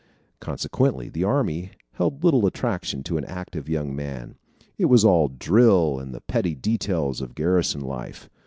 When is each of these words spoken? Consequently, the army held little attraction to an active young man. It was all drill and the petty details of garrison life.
Consequently, 0.39 1.09
the 1.09 1.23
army 1.23 1.73
held 1.91 2.23
little 2.23 2.47
attraction 2.47 3.03
to 3.03 3.17
an 3.19 3.25
active 3.25 3.69
young 3.69 3.95
man. 3.95 4.33
It 4.79 4.85
was 4.85 5.05
all 5.05 5.27
drill 5.27 5.99
and 5.99 6.11
the 6.11 6.21
petty 6.21 6.55
details 6.55 7.21
of 7.21 7.35
garrison 7.35 7.81
life. 7.81 8.27